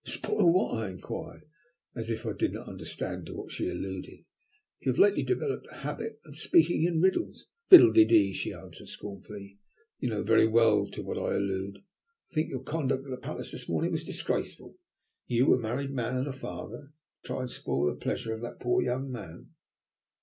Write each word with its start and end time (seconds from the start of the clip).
"Spoil 0.03 0.51
what?" 0.51 0.79
I 0.83 0.89
inquired, 0.89 1.43
as 1.95 2.09
if 2.09 2.25
I 2.25 2.31
did 2.33 2.53
not 2.53 2.67
understand 2.67 3.27
to 3.27 3.35
what 3.35 3.51
she 3.51 3.69
alluded. 3.69 4.25
"You 4.79 4.91
have 4.93 4.97
lately 4.97 5.21
developed 5.21 5.67
a 5.69 5.75
habit 5.81 6.19
of 6.25 6.39
speaking 6.39 6.81
in 6.81 6.99
riddles." 7.01 7.45
"Fiddle 7.69 7.91
de 7.93 8.03
dee!" 8.05 8.33
she 8.33 8.51
answered 8.51 8.87
scornfully, 8.89 9.59
"you 9.99 10.09
know 10.09 10.23
very 10.23 10.47
well 10.47 10.87
to 10.87 11.03
what 11.03 11.19
I 11.19 11.35
allude. 11.35 11.83
I 12.31 12.33
think 12.33 12.49
your 12.49 12.63
conduct 12.63 13.03
at 13.05 13.11
the 13.11 13.17
Palace 13.17 13.51
this 13.51 13.69
morning 13.69 13.91
was 13.91 14.03
disgraceful. 14.03 14.75
You, 15.27 15.53
a 15.53 15.59
married 15.59 15.91
man 15.91 16.15
and 16.17 16.25
a 16.27 16.33
father, 16.33 16.93
to 17.21 17.27
try 17.27 17.41
and 17.41 17.51
spoil 17.51 17.85
the 17.85 17.95
pleasure 17.95 18.33
of 18.33 18.41
that 18.41 18.59
poor 18.59 18.81
young 18.81 19.11
man." 19.11 19.51